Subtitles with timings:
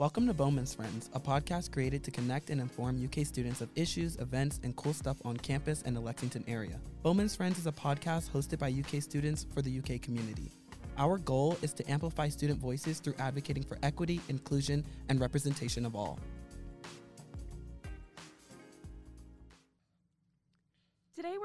[0.00, 4.16] Welcome to Bowman's Friends, a podcast created to connect and inform UK students of issues,
[4.16, 6.80] events, and cool stuff on campus and the Lexington area.
[7.02, 10.52] Bowman's Friends is a podcast hosted by UK students for the UK community.
[10.96, 15.94] Our goal is to amplify student voices through advocating for equity, inclusion, and representation of
[15.94, 16.18] all.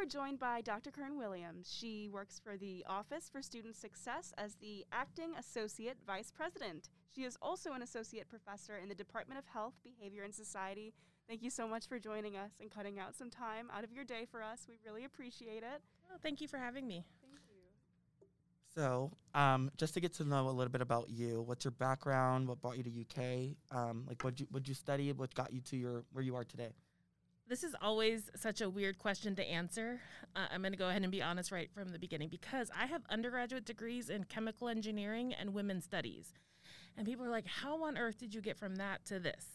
[0.06, 0.92] We're joined by Dr.
[0.92, 1.76] Corrine Williams.
[1.76, 6.90] She works for the Office for Student Success as the Acting Associate Vice President.
[7.16, 10.94] She is also an Associate Professor in the Department of Health, Behavior, and Society.
[11.28, 14.06] Thank you so much for joining us and cutting out some time out of your
[14.06, 14.68] day for us.
[14.70, 15.82] We really appreciate it.
[16.08, 17.04] Well, thank you for having me.
[17.24, 18.28] Thank you.
[18.76, 22.48] So, um, just to get to know a little bit about you, what's your background?
[22.48, 23.56] What brought you to UK?
[23.76, 25.12] Um, like, what you what you study?
[25.14, 26.74] What got you to your where you are today?
[27.48, 30.00] This is always such a weird question to answer.
[30.36, 32.88] Uh, I'm going to go ahead and be honest right from the beginning because I
[32.88, 36.34] have undergraduate degrees in chemical engineering and women's studies.
[36.98, 39.46] And people are like, how on earth did you get from that to this?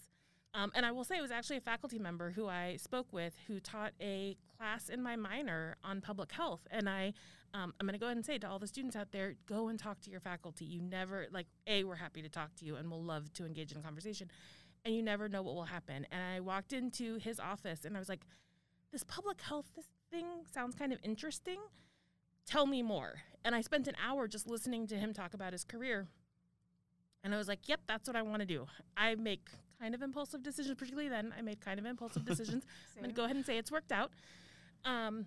[0.55, 3.35] Um, and I will say it was actually a faculty member who I spoke with
[3.49, 6.61] who taught a class in my minor on public health.
[6.71, 7.13] And I,
[7.55, 9.67] um, I'm going to go ahead and say to all the students out there, go
[9.67, 10.65] and talk to your faculty.
[10.65, 13.73] You never, like, A, we're happy to talk to you and we'll love to engage
[13.73, 14.31] in conversation
[14.85, 16.07] and you never know what will happen.
[16.11, 18.23] And I walked into his office and I was like,
[18.93, 19.67] this public health
[20.11, 21.59] thing sounds kind of interesting.
[22.47, 23.21] Tell me more.
[23.45, 26.09] And I spent an hour just listening to him talk about his career.
[27.23, 28.67] And I was like, yep, that's what I want to do.
[28.97, 29.49] I make
[29.81, 31.35] kind of impulsive decisions, particularly then.
[31.37, 32.65] I made kind of impulsive decisions.
[32.97, 34.11] I'm going to go ahead and say it's worked out.
[34.85, 35.27] Um,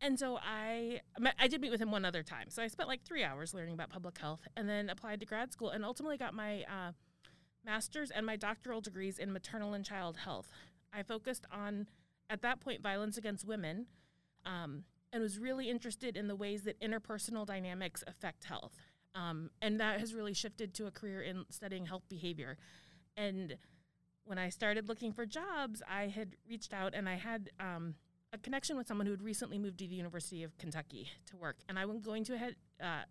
[0.00, 1.00] and so I,
[1.38, 2.50] I did meet with him one other time.
[2.50, 5.52] So I spent like three hours learning about public health and then applied to grad
[5.52, 6.92] school and ultimately got my uh,
[7.64, 10.48] master's and my doctoral degrees in maternal and child health.
[10.92, 11.86] I focused on,
[12.30, 13.86] at that point, violence against women
[14.46, 18.74] um, and was really interested in the ways that interpersonal dynamics affect health.
[19.14, 22.58] Um, and that has really shifted to a career in studying health behavior.
[23.16, 23.56] And
[24.24, 27.94] when I started looking for jobs, I had reached out and I had um,
[28.32, 31.58] a connection with someone who had recently moved to the University of Kentucky to work.
[31.68, 33.02] And I was going to ahead, uh,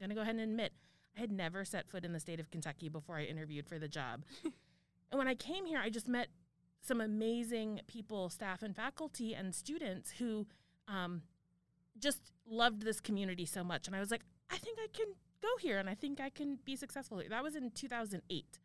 [0.00, 0.72] going to go ahead and admit
[1.16, 3.88] I had never set foot in the state of Kentucky before I interviewed for the
[3.88, 4.22] job.
[4.44, 6.28] and when I came here, I just met
[6.80, 10.46] some amazing people, staff and faculty and students who
[10.88, 11.22] um,
[11.98, 13.86] just loved this community so much.
[13.86, 15.06] And I was like, I think I can
[15.40, 17.22] go here and I think I can be successful.
[17.28, 18.58] That was in 2008.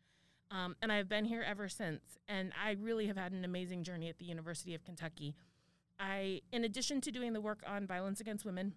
[0.50, 2.18] Um, and I've been here ever since.
[2.28, 5.36] And I really have had an amazing journey at the University of Kentucky.
[6.00, 8.74] I, in addition to doing the work on violence against women,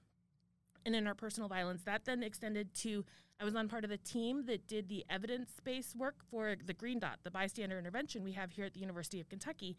[0.86, 1.84] and interpersonal violence.
[1.84, 3.06] That then extended to
[3.40, 6.74] I was on part of the team that did the evidence based work for the
[6.74, 9.78] Green Dot, the bystander intervention we have here at the University of Kentucky,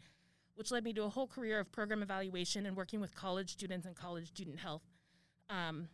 [0.55, 3.85] which led me to a whole career of program evaluation and working with college students
[3.85, 4.81] and college student health.
[5.49, 5.87] Um,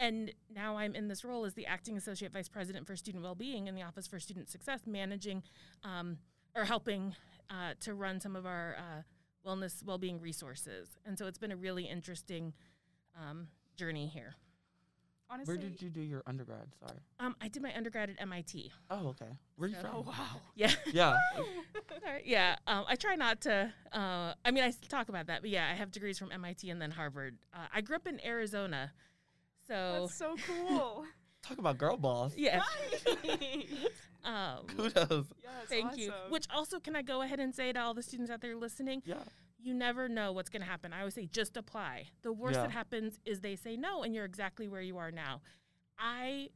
[0.00, 3.68] and now I'm in this role as the acting associate vice president for student well-being
[3.68, 5.44] in the Office for Student Success, managing
[5.84, 6.18] um,
[6.56, 7.14] or helping
[7.48, 10.88] uh, to run some of our uh, wellness well-being resources.
[11.06, 12.52] And so it's been a really interesting
[13.16, 14.34] um, journey here.
[15.28, 16.68] Honestly, Where did you do your undergrad?
[16.78, 17.00] Sorry.
[17.18, 18.70] Um, I did my undergrad at MIT.
[18.90, 19.26] Oh, okay.
[19.56, 19.90] Where are you So- from?
[19.96, 20.40] Oh wow.
[20.54, 20.70] Yeah.
[20.92, 21.16] Yeah.
[22.24, 22.56] Yeah.
[22.68, 23.72] Um, I try not to.
[23.92, 26.80] Uh, I mean, I talk about that, but yeah, I have degrees from MIT and
[26.80, 27.36] then Harvard.
[27.52, 28.92] Uh, I grew up in Arizona,
[29.66, 31.04] so That's so cool.
[31.42, 32.32] Talk about girl boss.
[32.36, 32.62] yeah.
[34.24, 35.26] Um, Kudos.
[35.42, 36.12] Yes, thank you.
[36.30, 39.02] Which also, can I go ahead and say to all the students out there listening,
[39.04, 39.16] Yeah.
[39.66, 40.92] You never know what's going to happen.
[40.92, 42.06] I always say just apply.
[42.22, 42.62] The worst Yeah.
[42.62, 45.42] that happens is they say no, and you're exactly where you are now.
[45.98, 46.50] I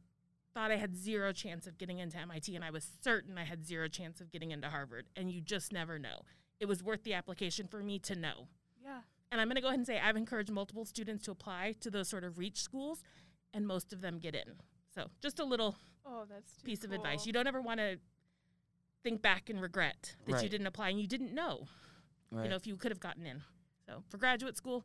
[0.54, 3.65] thought I had zero chance of getting into MIT, and I was certain I had
[3.65, 6.22] zero chance of getting into Harvard, and you just never know.
[6.60, 8.49] It was worth the application for me to know.
[8.82, 9.00] yeah.
[9.32, 11.91] And I'm going to go ahead and say I've encouraged multiple students to apply to
[11.91, 13.03] those sort of reach schools,
[13.54, 14.56] and most of them get in.
[14.94, 17.26] So just a little Oh, that's too piece of advice.
[17.26, 17.99] You don't ever want to
[19.04, 21.69] think back and regret that you didn't apply and you didn't know
[22.31, 22.45] Right.
[22.45, 23.43] you know, if you could have gotten in.
[23.87, 24.85] So for graduate school,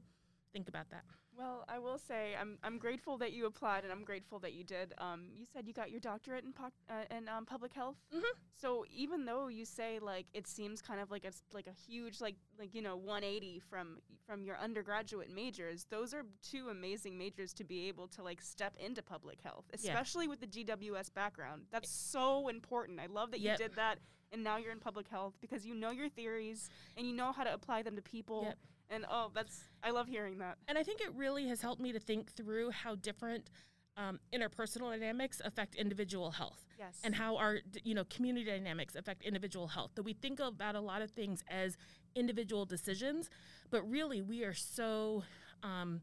[0.53, 1.03] think about that.
[1.37, 4.63] Well, I will say I'm I'm grateful that you applied, and I'm grateful that you
[4.63, 4.93] did.
[4.99, 7.97] Um, you said you got your doctorate in po- uh, in um, public health.
[8.15, 8.21] Mhm.
[8.53, 12.21] So even though you say like it seems kind of like it's like a huge
[12.21, 17.53] like like you know 180 from from your undergraduate majors, those are two amazing majors
[17.55, 19.91] to be able to like step into public health, Yeah.
[19.91, 21.63] especially with the GWS background.
[21.69, 23.01] That's so important.
[23.01, 23.59] I love that Yep.
[23.59, 23.99] you did that,
[24.31, 27.43] and now you're in public health because you know your theories and you know how
[27.43, 28.43] to apply them to people.
[28.43, 28.57] Yep.
[28.89, 30.57] And oh, that's I love hearing that.
[30.67, 33.49] And I think it really has helped me to think through how different
[33.97, 36.99] um, interpersonal dynamics affect individual health Yes.
[37.03, 40.81] and how our you know community dynamics affect individual health that we think about a
[40.81, 41.77] lot of things as
[42.15, 43.29] individual decisions
[43.69, 45.23] but really we are so
[45.63, 46.01] um,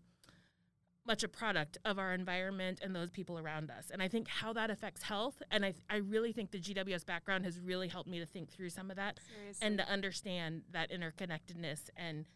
[1.06, 3.90] much a product of our environment and those people around us.
[3.90, 7.44] And I think how that affects health, and I, I really think the GWS background
[7.44, 9.66] has really helped me to think through some of that Seriously.
[9.66, 12.26] and to understand that interconnectedness and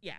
[0.00, 0.14] yeah,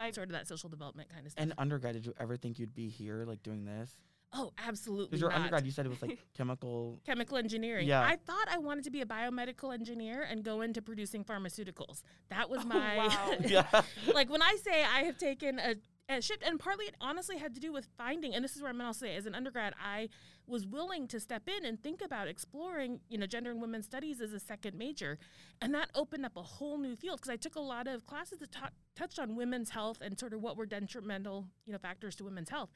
[0.00, 1.42] I- sort of that social development kind of stuff.
[1.42, 3.94] And undergrad, did you ever think you'd be here, like doing this?
[4.34, 5.36] oh, absolutely Because your not.
[5.36, 6.98] undergrad, you said it was like chemical.
[7.04, 7.86] chemical engineering.
[7.86, 8.00] Yeah.
[8.02, 12.02] I thought I wanted to be a biomedical engineer and go into producing pharmaceuticals.
[12.30, 13.34] That was oh, my wow.
[13.46, 13.82] yeah.
[14.14, 15.74] like when I say I have taken a,
[16.18, 18.70] a shift, and partly it honestly had to do with finding, and this is where
[18.70, 20.08] I'm going to say, as an undergrad, I
[20.46, 24.20] was willing to step in and think about exploring, you know, gender and women's studies
[24.20, 25.18] as a second major,
[25.60, 28.38] and that opened up a whole new field because I took a lot of classes
[28.38, 32.16] that ta- touched on women's health and sort of what were detrimental, you know, factors
[32.16, 32.70] to women's health.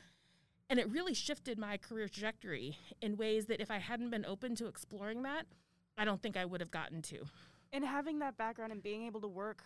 [0.69, 4.57] And it really shifted my career trajectory in ways that if I hadn't been open
[4.57, 5.47] to exploring that,
[5.97, 7.27] I don't think I would have gotten to.
[7.73, 9.63] and having that background and being able to work,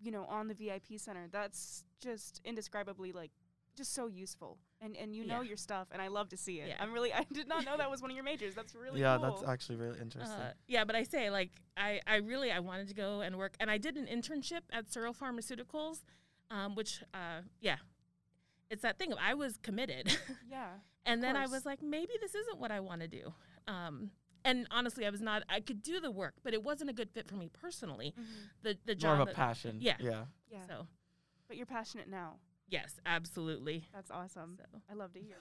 [0.00, 3.30] you know, on the VIP center, that's just indescribably like
[3.76, 4.58] just so useful.
[4.82, 6.68] And and you know your stuff, and I love to see it.
[6.68, 6.76] Yeah.
[6.80, 8.54] I'm really I did not know that was one of your majors.
[8.54, 9.30] That's really yeah, cool.
[9.30, 10.40] that's actually really interesting.
[10.40, 13.54] Uh, yeah, but I say like I, I really I wanted to go and work,
[13.60, 16.02] and I did an internship at Searle Pharmaceuticals,
[16.50, 17.76] um, which uh, yeah,
[18.70, 20.16] it's that thing of I was committed,
[20.50, 20.68] yeah.
[21.04, 23.34] and then I was like maybe this isn't what I want to do.
[23.68, 24.10] Um,
[24.44, 25.42] and honestly, I was not.
[25.48, 28.14] I could do the work, but it wasn't a good fit for me personally.
[28.62, 29.20] The the job More job.
[29.22, 29.78] of a that- passion.
[29.80, 29.96] yeah.
[30.00, 30.24] Yeah.
[30.50, 30.66] Yeah.
[30.66, 30.86] So
[31.48, 32.36] But you're passionate now.
[32.68, 33.84] yes, absolutely.
[33.94, 34.56] That's awesome.
[34.58, 34.80] So.
[34.90, 35.38] I love to hear.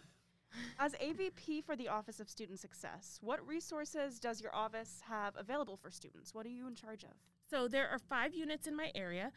[0.80, 5.78] As AVP for the Office of Student Success, what resources does your office have available
[5.78, 6.34] for students?
[6.34, 7.12] What are you in charge of?
[7.52, 9.32] So there are five units in my area.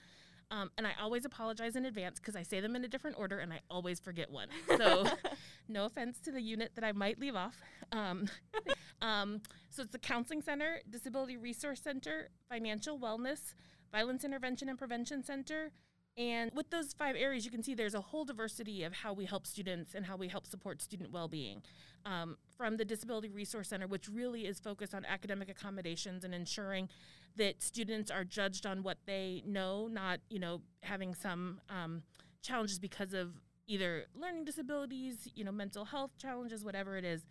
[0.50, 3.38] Um, and I always apologize in advance because I say them in a different order
[3.38, 4.48] and I always forget one.
[4.76, 5.04] So,
[5.68, 7.58] no offense to the unit that I might leave off.
[7.90, 8.28] Um,
[9.02, 13.54] um, so, it's the Counseling Center, Disability Resource Center, Financial Wellness,
[13.90, 15.72] Violence Intervention and Prevention Center.
[16.16, 19.24] And with those five areas, you can see there's a whole diversity of how we
[19.24, 21.62] help students and how we help support student well being.
[22.04, 26.88] Um, from the Disability Resource Center, which really is focused on academic accommodations and ensuring
[27.36, 32.02] that students are judged on what they know, not you know having some um,
[32.42, 33.32] challenges because of
[33.66, 37.24] either learning disabilities, you know, mental health challenges, whatever it is.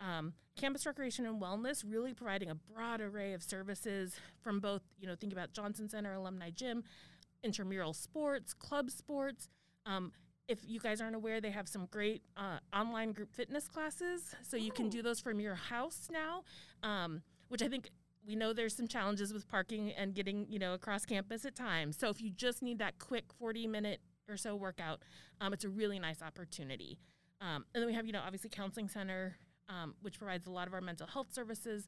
[0.00, 5.06] Um, campus recreation and wellness really providing a broad array of services from both you
[5.06, 6.84] know think about Johnson Center alumni gym,
[7.42, 9.48] intramural sports, club sports.
[9.84, 10.12] Um,
[10.48, 14.56] if you guys aren't aware, they have some great uh, online group fitness classes, so
[14.56, 16.44] you can do those from your house now,
[16.82, 17.90] um, which I think
[18.26, 21.96] we know there's some challenges with parking and getting you know across campus at times.
[21.96, 25.02] So if you just need that quick 40 minute or so workout,
[25.40, 26.98] um, it's a really nice opportunity.
[27.40, 29.36] Um, and then we have you know obviously counseling center,
[29.68, 31.86] um, which provides a lot of our mental health services,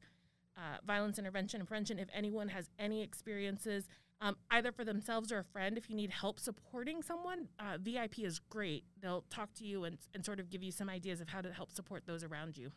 [0.57, 1.99] uh, violence intervention and prevention.
[1.99, 3.87] If anyone has any experiences,
[4.21, 8.19] um, either for themselves or a friend, if you need help supporting someone, uh, VIP
[8.19, 8.83] is great.
[9.01, 11.53] They'll talk to you and, and sort of give you some ideas of how to
[11.53, 12.71] help support those around you.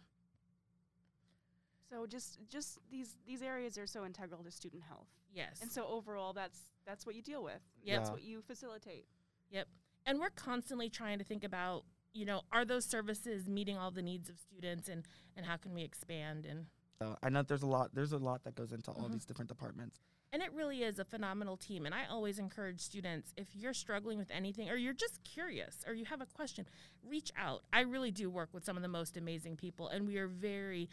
[1.90, 5.08] So just just these these areas are so integral to student health.
[5.34, 5.58] Yes.
[5.60, 7.60] And so overall that's that's what you deal with.
[7.82, 7.98] Yep.
[7.98, 8.12] That's Yeah.
[8.14, 9.06] what you facilitate.
[9.50, 9.69] Yep.
[10.06, 11.84] And we're constantly trying to think about,
[12.14, 15.05] you know, are those services meeting all the needs of students and,
[15.37, 16.67] and how can we expand and
[17.00, 17.91] So I know there's a lot.
[17.94, 19.12] There's a lot that goes into all Mhm.
[19.12, 19.99] these different departments.
[20.35, 24.17] and it really is a phenomenal team and I always encourage students if you're struggling
[24.17, 26.67] with anything or you're just curious or you have a question,
[27.03, 27.64] reach out.
[27.70, 30.88] I really do work with some of the most amazing people and we are very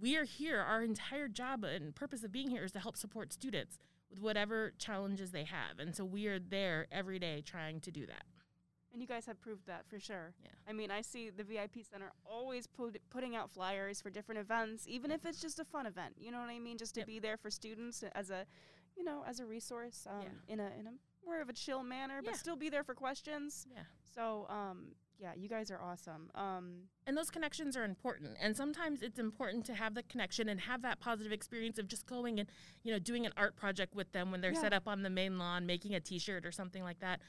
[0.00, 3.32] we are here our entire job and purpose of being here is to help support
[3.32, 3.78] students
[4.08, 5.78] with whatever challenges they have.
[5.80, 8.24] And so we are there every day trying to do that.
[8.92, 10.32] And you guys have proved that for sure.
[10.42, 10.50] Yeah.
[10.66, 14.86] I mean, I see the VIP center always put, putting out flyers for different events,
[14.88, 16.14] even if it's just a fun event.
[16.18, 16.78] You know what I mean?
[16.78, 17.06] Just to Yep.
[17.06, 18.46] be there for students as a,
[18.96, 20.52] you know, as a resource um, Yeah.
[20.54, 20.92] in a in a
[21.24, 22.36] more of a chill manner, but Yeah.
[22.38, 23.66] still be there for questions.
[23.70, 23.82] Yeah.
[24.14, 26.30] So, um, yeah, you guys are awesome.
[26.34, 28.38] Um, And those connections are important.
[28.40, 32.06] And sometimes it's important to have the connection and have that positive experience of just
[32.06, 32.48] going and,
[32.82, 35.36] you know, doing an art project with them when they're set up on the main
[35.38, 37.20] lawn, making a t shirt or something like that.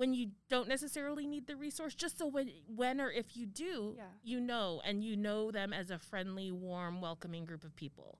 [0.00, 3.96] When you don't necessarily need the resource, just so when, when or if you do,
[3.98, 4.06] Yeah.
[4.22, 8.18] you know, and you know them as a friendly, warm, welcoming group of people.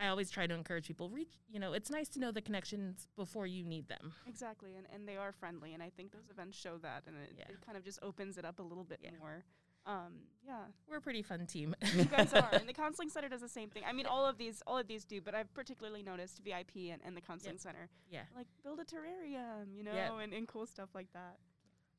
[0.00, 3.08] I always try to encourage people, reach, you know, it's nice to know the connections
[3.14, 4.14] before you need them.
[4.26, 7.34] exactly, and, and they are friendly, and I think those events show that, and it,
[7.36, 7.48] Yeah.
[7.50, 9.10] it kind of just opens it up a little bit Yeah.
[9.18, 9.44] more.
[9.88, 10.12] Um,
[10.46, 11.74] yeah, We're a pretty fun team.
[11.94, 13.82] you guys are, and the counseling center does the same thing.
[13.88, 17.00] I mean, all of these, all of these do, but I've particularly noticed VIP and,
[17.04, 18.22] and the counseling center, yeah.
[18.36, 20.12] like build a terrarium, you know, Yep.
[20.22, 21.36] and, and cool stuff like that.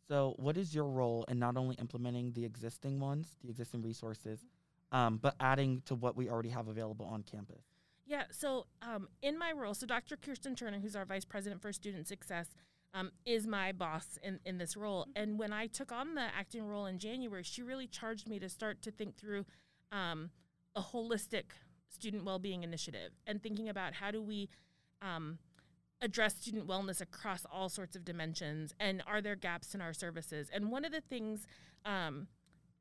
[0.08, 4.46] So, what is your role in not only implementing the existing ones, the existing resources,
[4.91, 7.63] um, but adding to what we already have available on campus?
[8.08, 10.17] Yeah, so um, in my role, so Dr.
[10.17, 12.48] Kirsten Turner, who's our Vice President for Student Success,
[12.93, 15.08] um, is my boss in, in this role.
[15.15, 18.50] And when I took on the acting role in January, she really charged me to
[18.50, 19.46] start to think through
[19.91, 20.31] um,
[20.75, 21.51] a holistic
[21.89, 24.50] student well-being initiative and thinking about how do we
[25.01, 25.39] um,
[26.01, 30.50] address student wellness across all sorts of dimensions and are there gaps in our services?
[30.53, 31.48] And one of the things
[31.86, 32.27] um,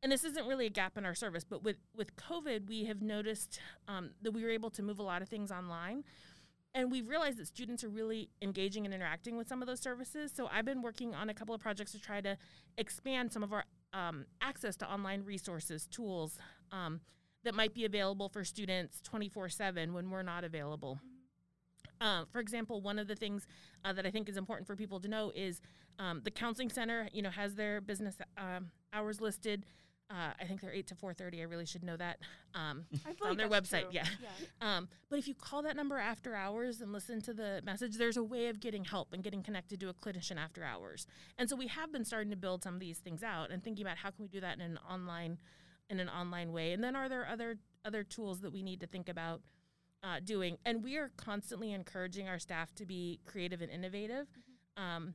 [0.02, 3.02] and this isn't really a gap in our service but with with covid we have
[3.02, 6.04] noticed um, that we were able to move a lot of things online
[6.74, 10.32] and we've realized that students are really engaging and interacting with some of those services
[10.34, 12.36] so i've been working on a couple of projects to try to
[12.76, 16.38] expand some of our um, access to online resources tools
[16.72, 17.00] um,
[17.44, 20.98] that might be available for students 24 7 when we're not available.
[22.00, 23.46] Uh, for example, one of the things
[23.84, 25.60] uh, that I think is important for people to know is
[25.98, 29.64] um, the counseling center, you know, has their business um, hours listed.
[30.10, 31.40] Uh, I think they're eight to four thirty.
[31.40, 32.18] I really should know that
[32.54, 32.86] um,
[33.22, 33.82] on their website.
[33.82, 33.90] true.
[33.92, 34.04] Yeah.
[34.60, 38.16] Um, but if you call that number after hours and listen to the message, there's
[38.16, 41.06] a way of getting help and getting connected to a clinician after hours.
[41.38, 43.86] And so we have been starting to build some of these things out and thinking
[43.86, 45.38] about how can we do that in an online,
[45.88, 46.72] in an online way.
[46.72, 49.42] And then are there other other tools that we need to think about
[50.02, 50.58] uh, doing?
[50.66, 54.26] And we are constantly encouraging our staff to be creative and innovative.
[54.76, 55.14] Um,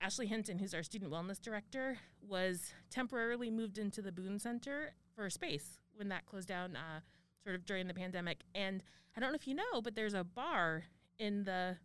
[0.00, 5.28] Ashley Hinton, who's our student wellness director, was temporarily moved into the Boone Center for
[5.30, 7.00] space when that closed down, uh,
[7.42, 8.42] sort of during the pandemic.
[8.54, 8.82] And
[9.16, 10.84] I don't know if you know, but there's a bar
[11.18, 11.78] in the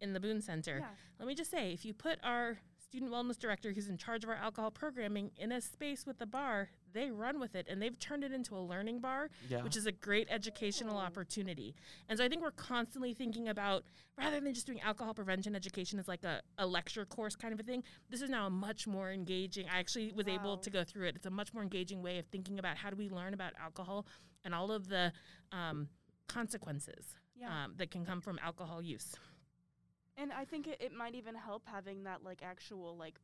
[0.00, 0.78] in the Boone Center.
[0.80, 0.88] Yeah.
[1.18, 4.30] Let me just say, if you put our student wellness director, who's in charge of
[4.30, 7.98] our alcohol programming, in a space with the bar, they run with it, and they've
[7.98, 9.62] turned it into a learning bar Yeah.
[9.62, 11.74] which is a great educational opportunity.
[12.08, 13.84] And so I think we're constantly thinking about
[14.16, 17.60] rather than just doing alcohol prevention education as like a, a lecture course kind of
[17.60, 19.66] a thing, this is now a much more engaging.
[19.68, 21.16] I actually was able to go through it.
[21.16, 24.06] It's a much more engaging way of thinking about how do we learn about alcohol
[24.44, 25.12] and all of the
[25.52, 25.88] um,
[26.28, 27.64] consequences Yeah.
[27.64, 29.14] um, that can come from alcohol use.
[30.16, 33.20] And I think it, it might even help having that like actual like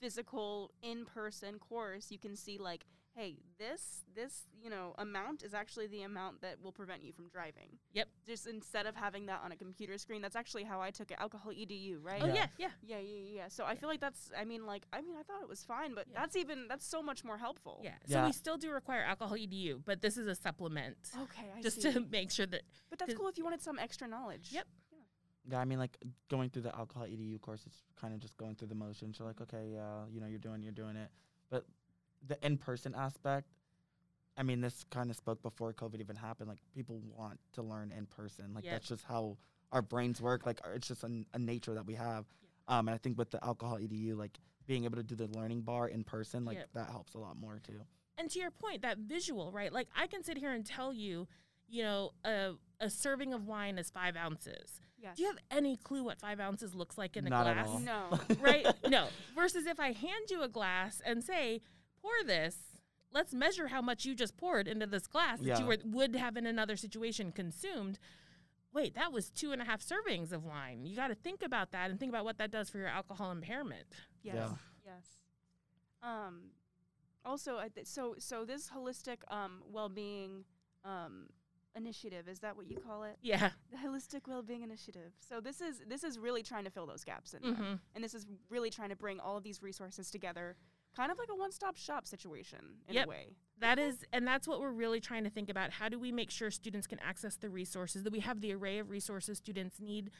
[0.00, 2.10] physical in person course.
[2.10, 2.84] You can see like,
[3.16, 7.28] hey, this this you know amount is actually the amount that will prevent you from
[7.28, 7.78] driving.
[7.92, 8.08] Yep.
[8.26, 11.16] Just instead of having that on a computer screen, that's actually how I took it.
[11.20, 12.20] Alcohol edu, right?
[12.22, 12.34] Oh Yeah.
[12.34, 12.68] yeah, yeah.
[12.82, 13.48] Yeah, yeah, yeah.
[13.48, 14.30] So I feel like that's.
[14.38, 16.20] I mean, like, I mean, I thought it was fine, but Yeah.
[16.20, 17.80] that's even that's so much more helpful.
[17.84, 17.92] Yeah.
[18.06, 18.26] So Yeah.
[18.26, 21.92] we still do require alcohol EDU, but this is a supplement Okay, I just see.
[21.92, 24.50] to make sure that but that's cool if you wanted some extra knowledge.
[24.52, 24.66] Yep.
[25.46, 25.98] Yeah, I mean, like
[26.30, 29.18] going through the alcohol EDU course, it's kind of just going through the motions.
[29.18, 31.10] You're like, okay, yeah, you know, you're doing, you're doing it.
[31.50, 31.66] But
[32.26, 33.48] the in-person aspect,
[34.36, 36.48] I mean, this kind of spoke before COVID even happened.
[36.48, 38.52] Like people want to learn in person.
[38.54, 38.72] Like Yep.
[38.72, 39.36] that's just how
[39.72, 40.44] our brains work.
[40.46, 42.24] Like it's just a nature that we have.
[42.66, 45.60] Um, and I think with the alcohol EDU, like being able to do the learning
[45.62, 46.68] bar in person, like Yep.
[46.74, 47.80] that helps a lot more too.
[48.16, 49.72] and to your point, that visual, right?
[49.72, 51.26] Like I can sit here and tell you,
[51.68, 54.80] you know, a, a serving of wine is five ounces.
[54.98, 55.16] Yes.
[55.16, 57.68] Do you have any clue what five ounces looks like in a Not at glass?
[57.68, 57.80] all.
[57.80, 58.18] No.
[58.40, 58.66] right?
[58.88, 59.08] No.
[59.34, 61.60] Versus if I hand you a glass and say,
[62.04, 62.56] pour this,
[63.12, 66.36] let's measure how much you just poured into this glass that you were, would have
[66.36, 67.98] in another situation consumed.
[68.72, 70.84] Wait, that was two and a half servings of wine.
[70.84, 73.30] You got to think about that and think about what that does for your alcohol
[73.30, 73.86] impairment.
[74.22, 74.34] Yes.
[74.36, 74.48] Yeah.
[74.84, 75.06] Yes.
[76.02, 76.50] Um,
[77.24, 80.44] also, th- so so this holistic um well-being
[80.84, 81.28] um
[81.76, 83.16] initiative is that what you call it?
[83.22, 83.50] Yeah.
[83.72, 85.12] The holistic well-being initiative.
[85.26, 88.04] So this is this is really trying to fill those gaps in there, hmm and
[88.04, 90.56] this is really trying to bring all of these resources together,
[90.96, 92.58] kind of like a one-stop shop situation
[92.88, 93.06] in Yep.
[93.06, 93.26] a way.
[93.58, 95.70] That is, and that's what we're really trying to think about.
[95.70, 98.78] How do we make sure students can access the resources that we have the array
[98.78, 100.10] of resources students need,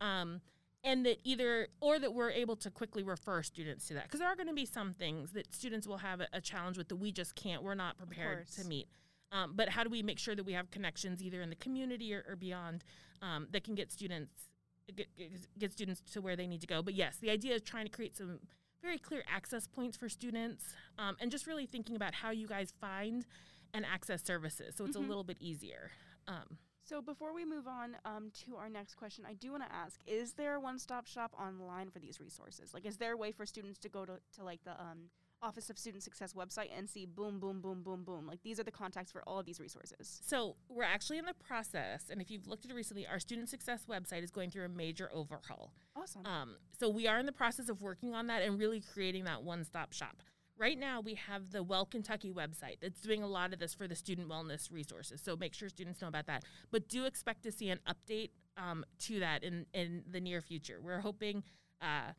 [0.00, 0.40] um,
[0.82, 4.28] and that either or that we're able to quickly refer students to that because there
[4.28, 6.96] are going to be some things that students will have a, a challenge with that
[6.96, 7.62] we just can't.
[7.62, 8.88] We're not prepared to meet.
[9.32, 12.14] Um, but how do we make sure that we have connections either in the community
[12.14, 12.84] or, or beyond
[13.20, 14.48] um, that can get students
[14.94, 16.82] get, get, get students to where they need to go?
[16.82, 18.38] But yes, the idea is trying to create some
[18.84, 20.62] very clear access points for students
[20.98, 23.26] um, and just really thinking about how you guys find
[23.72, 25.04] and access services so it's Mhm.
[25.04, 25.90] a little bit easier.
[26.28, 29.72] Um, So before we move on um, to our next question, I do want to
[29.72, 32.74] ask: Is there a one-stop shop online for these resources?
[32.74, 35.08] Like, is there a way for students to go to, to like the um,
[35.44, 38.26] Office of Student Success website and see boom, boom, boom, boom, boom?
[38.26, 40.20] Like, these are the contacts for all of these resources.
[40.24, 43.48] so we're actually in the process, and if you've looked at it recently, our student
[43.50, 45.72] success website is going through a major overhaul.
[45.94, 46.24] Awesome.
[46.24, 49.42] Um, so we are in the process of working on that and really creating that
[49.42, 50.22] one-stop shop.
[50.56, 53.88] Right now, we have the Well Kentucky website that's doing a lot of this for
[53.88, 55.20] the student wellness resources.
[55.20, 56.44] So make sure students know about that.
[56.70, 60.78] But do expect to see an update um, to that in, in the near future.
[60.80, 61.42] We're hoping
[61.82, 62.12] uh,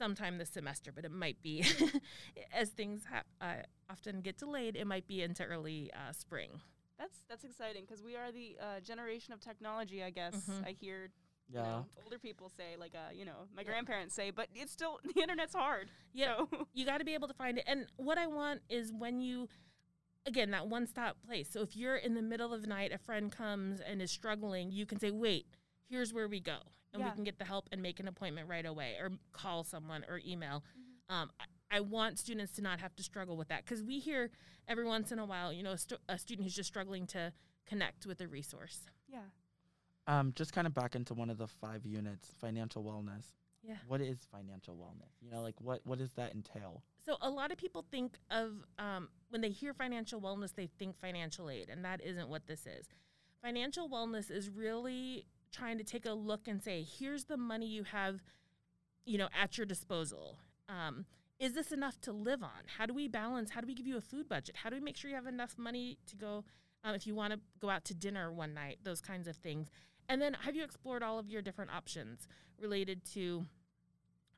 [0.00, 1.64] sometime this semester, but it might be,
[2.52, 6.50] as things ha- uh, often get delayed, it might be into early uh, spring.
[6.98, 10.02] that's that's exciting because we are the uh, generation of technology.
[10.02, 10.66] I guess Mhm.
[10.66, 11.10] I hear
[11.52, 15.00] you know, older people say, like, uh, you know, my grandparents say, but it's still
[15.14, 15.88] the internet's hard.
[16.14, 16.36] Yeah.
[16.36, 17.64] So, you got to be able to find it.
[17.66, 19.48] And what I want is when you,
[20.26, 21.48] again, that one stop place.
[21.50, 24.70] So if you're in the middle of the night, a friend comes and is struggling,
[24.70, 25.46] you can say, wait,
[25.90, 26.58] here's where we go.
[26.92, 27.10] And Yeah.
[27.10, 30.20] we can get the help and make an appointment right away or call someone or
[30.26, 30.64] email.
[30.78, 31.14] Mm-hmm.
[31.14, 34.30] Um, I, I want students to not have to struggle with that because we hear
[34.66, 37.32] every once in a while, you know, a, stu- a student who's just struggling to
[37.66, 38.86] connect with a resource.
[39.08, 39.20] yeah.
[40.06, 43.26] Um, just kind of back into one of the five units, financial wellness.
[43.62, 43.76] Yeah.
[43.86, 45.12] What is financial wellness?
[45.20, 46.82] You know, like what what does that entail?
[47.04, 50.98] So a lot of people think of um, when they hear financial wellness, they think
[50.98, 52.88] financial aid, and that isn't what this is.
[53.42, 57.84] Financial wellness is really trying to take a look and say, here's the money you
[57.84, 58.22] have,
[59.04, 60.38] you know, at your disposal.
[60.68, 61.06] Um,
[61.38, 62.64] is this enough to live on?
[62.78, 63.50] How do we balance?
[63.50, 64.56] How do we give you a food budget?
[64.56, 66.44] How do we make sure you have enough money to go
[66.84, 68.78] um, if you want to go out to dinner one night?
[68.82, 69.70] Those kinds of things.
[70.08, 72.28] And then have you explored all of your different options
[72.60, 73.46] related to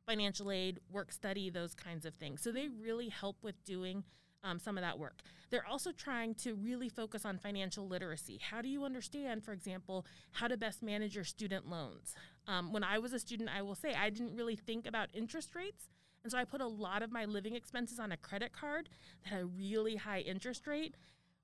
[0.07, 2.43] financial aid, work study, those kinds of things.
[2.43, 4.05] So they really help with doing
[4.43, 5.23] um, some of that work.
[5.51, 8.41] They're also trying to really focus on financial literacy.
[8.43, 12.15] How do you understand, for example, how to best manage your student loans?
[12.47, 15.55] Um, when I was a student, I will say I didn't really think about interest
[15.55, 15.89] rates.
[16.23, 18.89] And so I put a lot of my living expenses on a credit card
[19.25, 20.95] that had a really high interest rate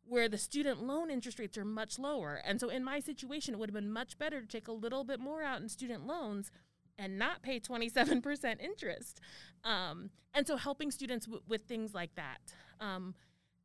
[0.08, 2.40] where the student loan interest rates are much lower.
[2.44, 5.04] And so in my situation, it would have been much better to take a little
[5.04, 6.50] bit more out in student loans
[6.98, 9.20] and not pay 27% interest.
[9.64, 12.38] Um, and so helping students w- with things like that.
[12.80, 13.14] Um,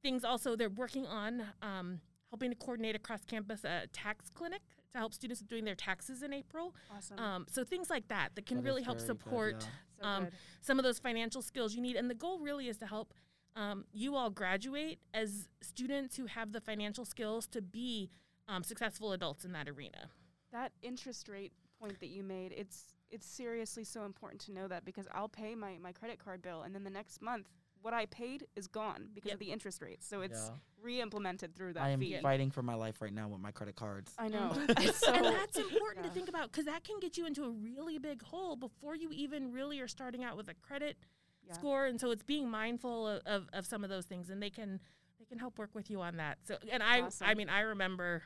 [0.02, 2.00] things also they're working on um,
[2.30, 4.62] helping to coordinate across campus a tax clinic
[4.92, 6.76] to help students with doing their taxes in April.
[6.96, 7.20] Awesome.
[7.20, 9.68] Um, so things like that that can That is really help very good, support yeah.
[10.02, 10.34] so um, good.
[10.62, 11.96] some of those financial skills you need.
[11.96, 13.14] And the goal really is to help
[13.56, 18.10] um, you all graduate as students who have the financial skills to be
[18.48, 20.10] um, successful adults in that arena.
[20.52, 24.84] That interest rate point that you made, it's it's seriously so important to know that
[24.84, 27.48] because I'll pay my, my credit card bill and then the next month
[27.84, 29.34] what I paid is gone because Yep.
[29.36, 30.08] of the interest rates.
[30.08, 30.56] So it's Yeah.
[30.82, 32.18] re-implemented through that I am fee.
[32.22, 34.16] fighting for my life right now with my credit cards.
[34.18, 34.54] I know.
[34.94, 36.10] So and that's important yeah.
[36.10, 39.10] to think about because that can get you into a really big hole before you
[39.12, 40.98] even really are starting out with a credit
[41.46, 41.54] yeah.
[41.54, 41.86] score.
[41.86, 44.80] And so it's being mindful of, of, of some of those things, and they can
[45.20, 46.38] they can help work with you on that.
[46.44, 48.24] So, and I I mean I remember.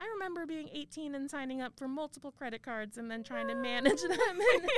[0.00, 3.54] I remember being 18 and signing up for multiple credit cards and then trying to
[3.56, 4.68] manage them and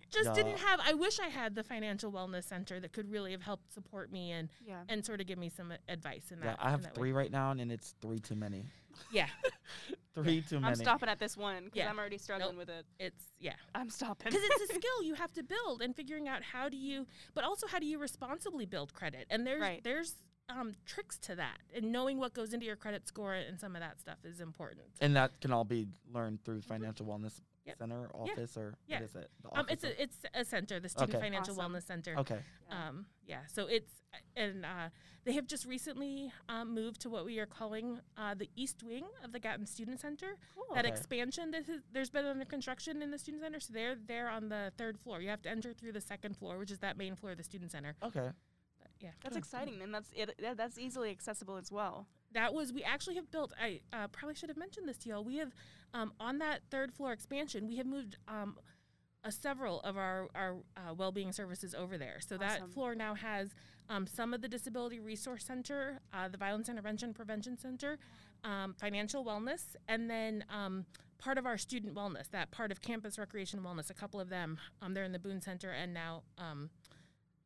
[0.10, 3.42] just didn't have I wish I had the financial wellness center that could really have
[3.42, 4.82] helped support me and yeah.
[4.88, 6.58] and sort of give me some advice in Yeah, that.
[6.60, 7.18] I have that three way.
[7.22, 8.64] right now, and it's three too many.
[9.12, 9.28] Yeah,
[10.16, 10.66] Three too many.
[10.72, 11.88] I'm stopping at this one because Yeah.
[11.90, 12.84] I'm already struggling with it.
[12.98, 13.52] it's yeah.
[13.76, 14.24] I'm stopping.
[14.32, 17.44] because it's a skill you have to build and figuring out how do you but
[17.44, 19.84] also how do you responsibly build credit and there's Right.
[19.84, 20.16] there's
[20.48, 23.82] um, tricks to that and knowing what goes into your credit score and some of
[23.82, 27.68] that stuff is important And that can all be learned through Financial Wellness Mm-hmm.
[27.68, 27.78] Yep.
[27.80, 28.96] Center office or Yeah.
[29.00, 29.30] what is it?
[29.52, 31.22] Um, it's a it's a center the student Okay.
[31.22, 31.74] financial Awesome.
[31.74, 32.40] wellness center of- okay.
[32.70, 32.88] Yeah.
[32.88, 33.92] um, yeah so it's
[34.36, 34.88] and uh,
[35.24, 39.04] they have just recently um, moved to what we are calling uh, the east wing
[39.22, 40.64] of the gatton student center cool.
[40.74, 40.94] that Okay.
[40.94, 44.48] expansion that has, there's been under construction in the student center so they're there on
[44.48, 47.14] the third floor you have to enter through the second floor which is that main
[47.16, 48.30] floor of the student center Okay.
[49.00, 50.34] Yeah That's exciting, and that's it.
[50.40, 52.06] that- That's easily accessible as well.
[52.32, 55.24] that was we actually have built i uh, probably should have mentioned this to y'all
[55.24, 55.52] we have
[55.94, 58.58] um, on that third floor expansion we have moved um,
[59.24, 63.54] uh, several of our, our uh, well-being services over there so that floor now has
[63.88, 67.98] um, some of the disability resource center uh, the violence intervention prevention center
[68.44, 70.84] um, financial wellness and then um,
[71.18, 74.58] part of our student wellness that part of campus recreation wellness a couple of them
[74.82, 76.68] um, they're in the boone center and now um,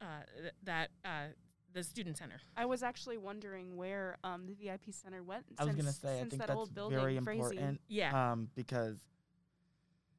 [0.01, 0.07] uh,
[0.41, 1.27] th- that uh,
[1.73, 5.45] the student center I was actually wondering where um, the VIP center went.
[5.59, 7.41] I was gonna say I think that that's old building, very Frazee.
[7.41, 7.81] important.
[7.89, 8.99] yeah Um, because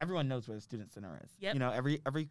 [0.02, 1.32] everyone knows where the student center is.
[1.40, 1.54] Yep.
[1.56, 2.30] You know, every every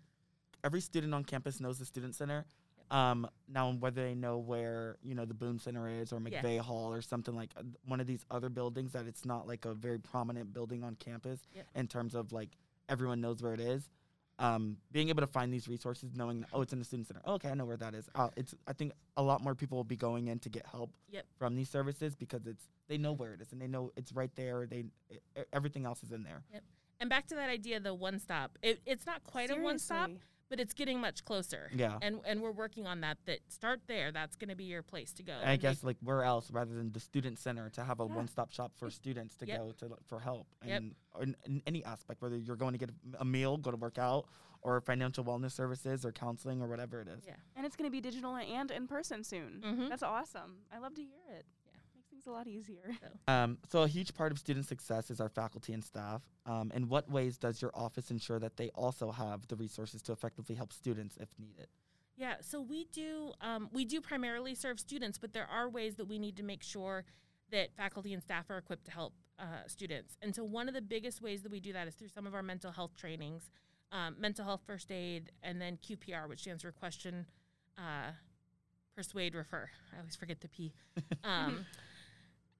[0.64, 2.44] every student on campus knows the student center.
[2.90, 6.42] Um, now whether they know where you know the Boone Center is or Yeah.
[6.42, 9.64] McVey Hall or something like uh, one of these other buildings that it's not like
[9.64, 11.66] a very prominent building on campus Yep.
[11.74, 12.50] in terms of like
[12.88, 13.88] everyone knows where it is.
[14.42, 17.34] Um, being able to find these resources, knowing oh it's in the student center, oh,
[17.34, 18.08] okay I know where that is.
[18.14, 20.90] Uh, it's I think a lot more people will be going in to get help
[21.10, 21.24] Yep.
[21.38, 24.34] from these services because it's they know where it is and they know it's right
[24.34, 24.66] there.
[24.66, 25.18] They e-
[25.52, 26.42] everything else is in there.
[27.00, 28.58] And back to that idea, the one stop.
[28.62, 30.26] It, it's not quite a one stop, Seriously.
[30.52, 31.70] But it's getting much closer.
[31.74, 31.96] Yeah.
[32.02, 33.16] And and we're working on that.
[33.24, 34.12] That start there.
[34.12, 35.32] That's going to be your place to go.
[35.32, 38.00] And I and they- guess like where else rather than the student center to have
[38.00, 38.14] a Yeah.
[38.14, 39.58] one-stop shop for students to Yep.
[39.58, 42.90] go to for help and or in, in any aspect whether you're going to get
[42.90, 44.26] a, a meal, go to work out,
[44.60, 47.24] or financial wellness services or counseling or whatever it is.
[47.26, 47.32] Yeah.
[47.56, 49.62] And it's going to be digital and in person soon.
[49.64, 49.88] Mhm.
[49.88, 50.58] That's awesome.
[50.70, 51.46] I love to hear it.
[52.26, 52.32] Yeah.
[52.32, 52.96] Makes things things a lot easier.
[53.28, 56.22] Um, so a huge part of student success is our faculty and staff.
[56.44, 60.12] Um, in what ways does your office ensure that they also have the resources to
[60.12, 61.68] effectively help students if needed?
[62.16, 66.06] Yeah, so we do um, we do primarily serve students, but there are ways that
[66.06, 67.04] we need to make sure
[67.52, 70.16] that faculty and staff are equipped to help uh, students.
[70.20, 72.34] And so one of the biggest ways that we do that is through some of
[72.34, 73.50] our mental health trainings,
[73.92, 77.26] um, mental health first aid, and then QPR, which stands for question,
[77.78, 78.12] uh,
[78.96, 79.70] persuade, refer.
[79.94, 80.72] I always forget the P.
[81.24, 81.66] Um,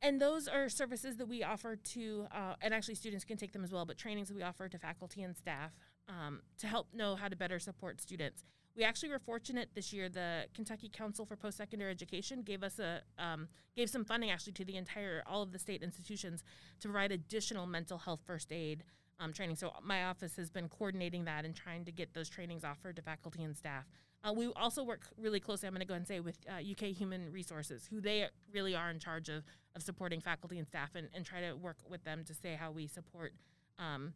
[0.03, 3.63] and those are services that we offer to, uh, and actually students can take them
[3.63, 5.71] as well, but trainings that we offer to faculty and staff
[6.09, 8.45] um, to help know how to better support students.
[8.77, 10.09] We actually were fortunate this year.
[10.09, 14.55] The Kentucky Council for Post Secondary Education gave us a um, gave some funding actually
[14.55, 16.43] to the entire all of the state institutions
[16.81, 18.83] to provide additional mental health first aid
[19.21, 19.57] um, training.
[19.57, 23.03] So my office has been coordinating that and trying to get those trainings offered to
[23.03, 23.85] faculty and staff.
[24.25, 25.67] Uh, we also work really closely.
[25.67, 28.91] I'm going to go and say with uh, UK Human Resources, who they really are
[28.91, 32.25] in charge of of supporting faculty and staff, and, and try to work with them
[32.25, 33.33] to say how we support.
[33.79, 34.13] Um,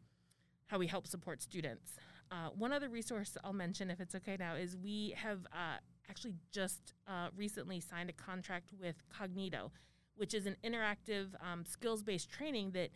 [0.66, 1.92] how we help support students.
[2.30, 5.78] Uh, one other resource I'll mention, if it's okay now, is we have uh,
[6.10, 9.70] actually just uh, recently signed a contract with Kognito,
[10.16, 12.90] which is an interactive um, skills based training that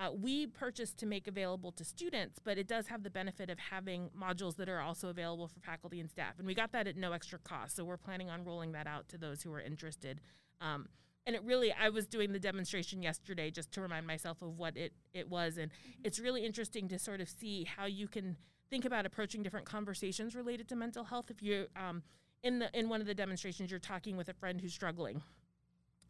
[0.00, 3.58] uh, we purchased to make available to students, but it does have the benefit of
[3.58, 6.38] having modules that are also available for faculty and staff.
[6.38, 7.76] And we got that at no extra cost.
[7.76, 10.20] So we're planning on rolling that out to those who are interested.
[10.60, 10.88] Um,
[11.26, 14.74] and it really i was doing the demonstration yesterday just to remind myself of what
[14.76, 15.70] it, it was and
[16.02, 18.36] it's really interesting to sort of see how you can
[18.70, 22.02] think about approaching different conversations related to mental health if you're um,
[22.42, 25.22] in the in one of the demonstrations you're talking with a friend who's struggling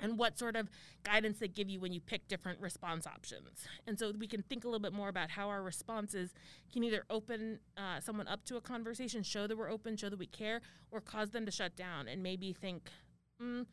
[0.02, 0.68] and what sort of
[1.02, 3.66] guidance they give you when you pick different response options.
[3.86, 6.30] And so we can think a little bit more about how our responses
[6.72, 10.18] can either open uh, someone up to a conversation show that we're open show that
[10.18, 10.60] we care
[10.90, 12.88] or cause them to shut down and maybe think
[13.42, 13.66] mm,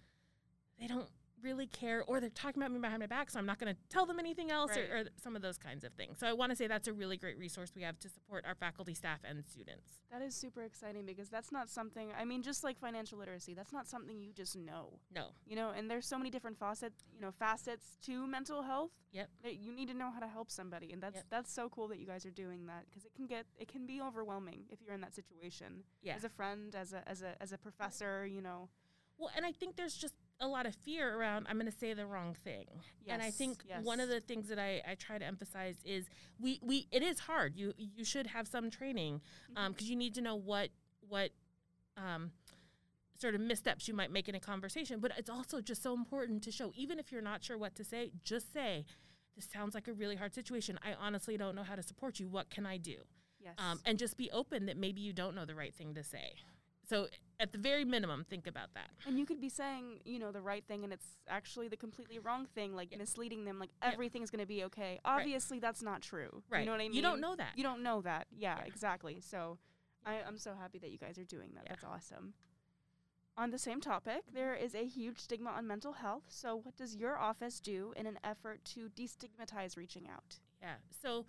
[0.80, 1.10] they don't
[1.44, 3.80] really care or they're talking about me behind my back so i'm not going to
[3.90, 4.90] tell them anything else Right.
[4.90, 6.94] or, or some of those kinds of things so i want to say that's a
[6.94, 10.64] really great resource we have to support our faculty staff and students That is super
[10.64, 14.32] exciting because that's not something, I mean, just like financial literacy, that's not something you
[14.34, 18.26] just know, no you know, and there's so many different facets, you know, facets to
[18.26, 18.92] mental health.
[19.12, 19.30] Yep.
[19.44, 20.92] That you need to know how to help somebody.
[20.92, 21.26] And that's, Yep.
[21.30, 23.86] that's so cool that you guys are doing that because it can get, it can
[23.86, 25.84] be overwhelming if you're in that situation.
[26.02, 28.70] yeah As a friend, as a, as a, as a professor, you know.
[29.18, 31.94] well and i think there's just a lot of fear around i'm going to say
[31.94, 32.66] the wrong thing.
[33.08, 36.06] And i Yes, think one of the things that I, I try to emphasize is
[36.40, 37.56] we, we it is hard.
[37.56, 39.22] You you should have some training
[39.56, 39.72] Mm-hmm.
[39.72, 40.70] because you need to know what
[41.08, 41.32] what
[41.96, 42.32] um,
[43.20, 45.00] sort of missteps you might make in a conversation.
[45.00, 47.84] But it's also just so important to show even if you're not sure what to
[47.84, 48.86] say just say
[49.36, 50.78] this sounds like a really hard situation.
[50.84, 52.28] I honestly don't know how to support you.
[52.28, 52.98] What can i do?
[53.40, 53.54] Yes.
[53.60, 56.34] um, and just be open that maybe you don't know the right thing to say
[56.90, 57.08] so
[57.40, 60.42] at the very minimum think about that And you could be saying, you know, the
[60.42, 63.00] right thing and it's actually the completely wrong thing, like Yep.
[63.00, 63.94] misleading them, like Yep.
[63.94, 65.00] everything's going to be okay.
[65.06, 66.42] Obviously, that's not true.
[66.50, 66.94] right You know what I mean?
[66.94, 68.28] you don't know that You don't know that.
[68.32, 68.66] Yeah, Yeah.
[68.66, 69.20] exactly.
[69.22, 69.60] So
[70.06, 71.64] I, I'm so happy that you guys are doing that.
[71.66, 71.74] Yeah.
[71.74, 72.34] That's awesome.
[73.38, 76.24] On the same topic, there is a huge stigma on mental health.
[76.30, 80.40] So, what does your office do in an effort to destigmatize reaching out?
[80.60, 80.78] Yeah.
[81.04, 81.28] So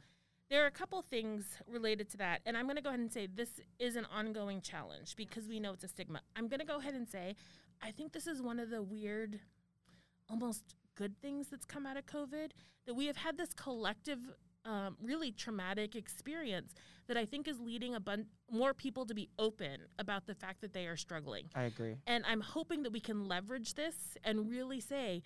[0.50, 2.40] there are a couple things related to that.
[2.46, 5.60] And I'm going to go ahead and say this is an ongoing challenge because we
[5.60, 6.20] know it's a stigma.
[6.36, 7.36] I'm going to go ahead and say
[7.82, 9.40] I think this is one of the weird,
[10.28, 12.50] almost good things that's come out of COVID
[12.86, 14.18] that we have had this collective.
[14.64, 16.74] Um, really traumatic experience
[17.06, 20.60] that I think is leading a bun- more people to be open about the fact
[20.60, 21.44] that they are struggling.
[21.54, 21.94] I agree.
[22.06, 25.22] And I'm hoping that we can leverage this and really say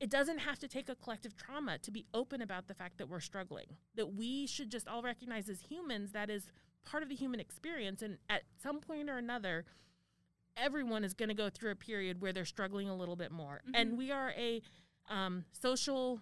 [0.00, 3.08] it doesn't have to take a collective trauma to be open about the fact that
[3.08, 3.66] we're struggling.
[3.94, 6.48] That we should just all recognize as humans that is
[6.84, 8.02] part of the human experience.
[8.02, 9.64] And at some point or another,
[10.56, 13.62] everyone is going to go through a period where they're struggling a little bit more.
[13.72, 14.62] And we are a
[15.08, 16.20] um, social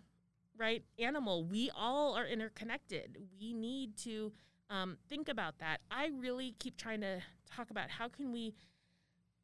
[0.57, 1.45] right animal.
[1.45, 3.17] We all are interconnected.
[3.41, 4.33] We need to
[4.71, 5.81] um, think about that.
[5.91, 8.55] I really keep trying to talk about how can we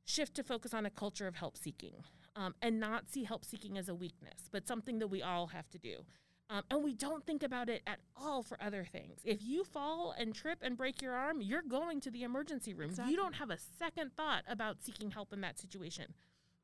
[0.05, 2.05] shift to focus on a culture of help seeking
[2.39, 5.69] um, and not see help seeking as a weakness, but something that we all have
[5.71, 6.05] to do.
[6.49, 9.21] Um, and we don't think about it at all for other things.
[9.25, 12.91] If you fall and trip and break your arm, you're going to the emergency room.
[12.91, 13.11] Exactly.
[13.11, 16.15] You don't have a second thought about seeking help in that situation.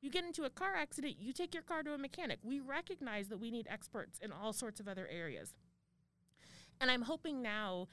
[0.01, 2.39] You get into a car accident, you take your car to a mechanic.
[2.43, 5.53] We recognize that we need experts in all sorts of other areas.
[6.81, 7.89] And I'm hoping now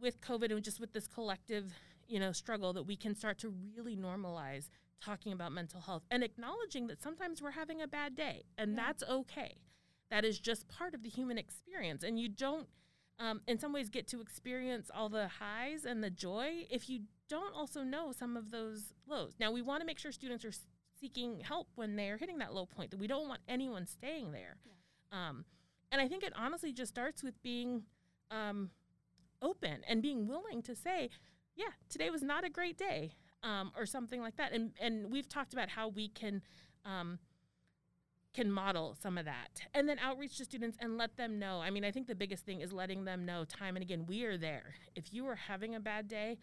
[0.00, 1.72] with COVID and just with this collective,
[2.06, 4.68] you know, struggle that we can start to really normalize
[5.00, 8.76] talking about mental health and acknowledging that sometimes we're having a bad day and Yeah.
[8.86, 9.56] that's okay.
[10.10, 12.02] That is just part of the human experience.
[12.04, 12.68] And you don't,
[13.18, 17.02] um, in some ways, get to experience all the highs and the joy if you
[17.28, 19.34] don't also know some of those lows.
[19.40, 20.52] Now, we want to make sure students are
[21.00, 22.92] seeking help when they're hitting that low point.
[22.92, 24.56] That we don't want anyone staying there.
[25.10, 25.44] Um,
[25.90, 27.82] and I think it honestly just starts with being
[28.30, 28.70] um,
[29.42, 31.10] open and being willing to say,
[31.56, 33.12] yeah, today was not a great day,
[33.46, 34.52] um, or something like that.
[34.52, 36.42] And and we've talked about how we can
[36.84, 37.18] um,
[38.34, 41.60] can model some of that, and then outreach to students and let them know.
[41.60, 44.24] I mean, I think the biggest thing is letting them know time and again we
[44.24, 44.74] are there.
[44.94, 46.38] If you are having a bad day,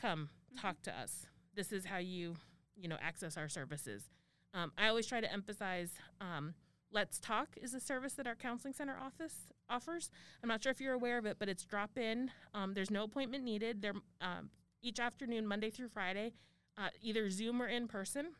[0.00, 1.26] come talk to us.
[1.54, 2.36] This is how you
[2.76, 4.08] you know access our services.
[4.54, 5.90] Um, I always try to emphasize.
[6.20, 6.54] Um,
[6.92, 10.10] Let's Talk is a service that our counseling center office offers.
[10.42, 12.32] I'm not sure if you're aware of it, but it's drop in.
[12.52, 13.80] Um, there's no appointment needed.
[13.80, 14.50] They're um,
[14.82, 16.32] each afternoon, Monday through Friday,
[16.78, 18.32] uh, either Zoom or in person.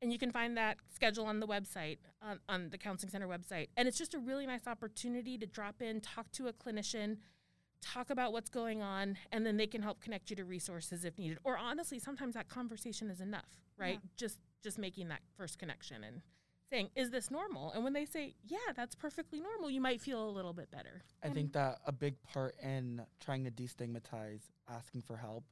[0.00, 3.68] And you can find that schedule on the website, on, on the counseling center website.
[3.76, 7.16] And it's just a really nice opportunity to drop in, talk to a clinician,
[7.80, 11.18] talk about what's going on, and then they can help connect you to resources if
[11.18, 11.38] needed.
[11.42, 13.98] Or honestly, sometimes that conversation is enough, right?
[14.02, 14.10] Yeah.
[14.16, 16.20] Just just making that first connection and
[16.70, 20.28] saying, "Is this normal?" And when they say, "Yeah, that's perfectly normal," you might feel
[20.28, 21.02] a little bit better.
[21.22, 25.44] I think that a big part in trying to destigmatize asking for help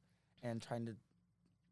[0.43, 0.97] and trying to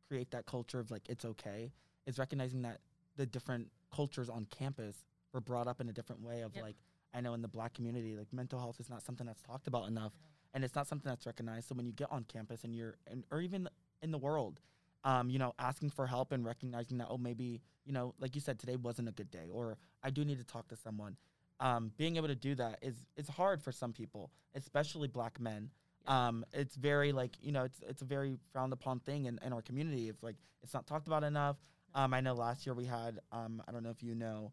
[0.08, 1.72] create that culture of like it's okay
[2.06, 2.80] is recognizing that
[3.16, 6.64] the different cultures on campus were brought up in a different way of Yep.
[6.64, 6.76] like
[7.12, 9.88] I know in the black community like mental health is not something that's talked about
[9.88, 10.12] enough
[10.52, 13.24] and it's not something that's recognized so when you get on campus and you're and
[13.30, 13.68] or even
[14.02, 14.60] in the world
[15.04, 18.40] um, you know asking for help and recognizing that oh maybe you know like you
[18.40, 21.16] said today wasn't a good day or I do need to talk to someone
[21.60, 25.70] um, being able to do that is it's hard for some people, especially black men.
[26.06, 29.52] Um, it's very like you know it's it's a very frowned upon thing in, in
[29.52, 30.08] our community.
[30.08, 31.56] It's like it's not talked about enough.
[31.94, 34.52] Um, I know last year we had um, I don't know if you know,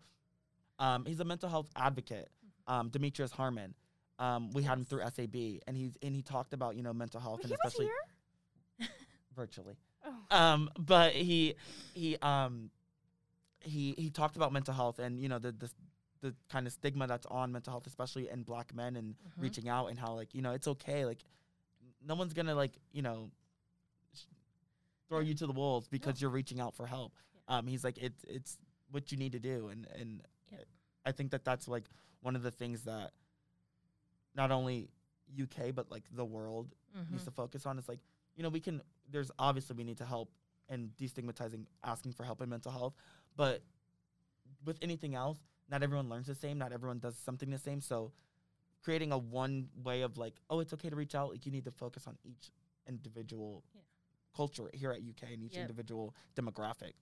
[0.79, 2.29] um, he's a mental health advocate,
[2.67, 3.73] um, Demetrius Harmon.
[4.19, 5.35] Um, we had him through SAB,
[5.67, 7.89] and he's and he talked about you know mental health Wait, and especially
[9.35, 9.75] virtually.
[10.31, 11.55] Um, but he
[11.93, 12.69] he um
[13.59, 15.69] he he talked about mental health and you know the the
[16.21, 19.41] the kind of stigma that's on mental health, especially in black men and Mhm.
[19.41, 21.23] reaching out and how like you know it's okay like
[22.05, 23.29] no one's gonna like you know
[24.13, 24.25] sh-
[25.09, 27.13] throw you to the wolves because you're reaching out for help.
[27.47, 28.57] Um, he's like it's it's
[28.91, 30.65] what you need to do and and Yep.
[31.05, 31.85] I think that that's like
[32.21, 33.11] one of the things that
[34.35, 34.89] not only
[35.37, 36.73] UK but like the world
[37.09, 37.25] needs Mhm.
[37.25, 37.99] to focus on is like
[38.35, 40.31] you know we can there's obviously we need to help
[40.69, 42.93] and destigmatizing asking for help in mental health
[43.35, 43.61] but
[44.65, 45.37] with anything else
[45.69, 48.11] not everyone learns the same not everyone does something the same so
[48.83, 51.65] creating a one way of like oh it's okay to reach out like you need
[51.65, 52.51] to focus on each
[52.87, 53.81] individual Yeah.
[54.35, 55.61] culture here at uk and each Yep.
[55.61, 56.93] individual demographic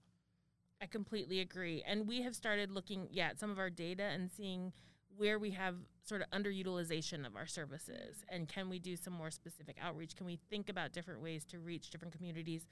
[0.82, 1.82] I completely agree.
[1.86, 4.72] And we have started looking, yeah, at some of our data and seeing
[5.16, 9.30] where we have sort of underutilization of our services and can we do some more
[9.30, 10.16] specific outreach?
[10.16, 12.66] Can we think about different ways to reach different communities?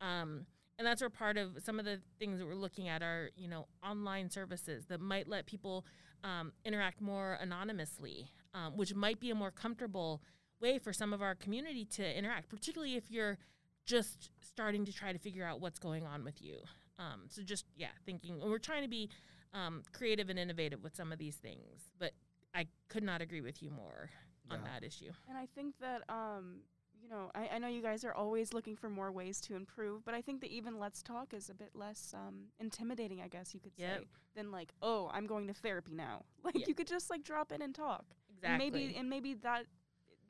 [0.00, 0.46] Um,
[0.78, 3.48] and that's where part of some of the things that we're looking at are, you
[3.48, 5.84] know, online services that might let people
[6.24, 10.22] um, interact more anonymously, um, which might be a more comfortable
[10.60, 13.38] way for some of our community to interact, particularly if you're
[13.84, 16.56] just starting to try to figure out what's going on with you.
[16.98, 19.08] Um, so just yeah, thinking and we're trying to be
[19.52, 22.12] um, creative and innovative with some of these things, but
[22.54, 24.10] I could not agree with you more
[24.50, 25.12] on that issue.
[25.28, 26.60] And I think that, um,
[27.00, 30.04] you know, I, I know you guys are always looking for more ways to improve,
[30.04, 33.54] but I think that even Let's Talk is a bit less um, intimidating, I guess
[33.54, 34.00] you could Yep.
[34.00, 36.24] say, than like, oh, I'm going to therapy now.
[36.44, 36.64] Like Yeah.
[36.68, 38.04] you could just like drop in and talk.
[38.28, 38.48] Exactly.
[38.48, 39.66] And maybe and maybe that,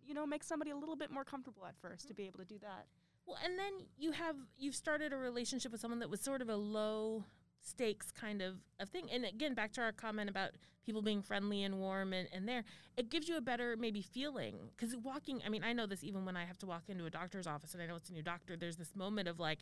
[0.07, 2.45] you know, makes somebody a little bit more comfortable at 1st to be able to
[2.45, 2.87] do that.
[3.27, 6.49] Well, and then you have you've started a relationship with someone that was sort of
[6.49, 7.25] a low
[7.63, 9.09] stakes kind of, of thing.
[9.13, 10.51] And again, back to our comment about
[10.85, 12.65] people being friendly and warm and, and there,
[12.97, 14.57] it gives you a better maybe feeling.
[14.77, 17.11] Because walking, I mean, I know this even when I have to walk into a
[17.11, 19.59] doctor's office and I know it's a new doctor, there's this moment of like,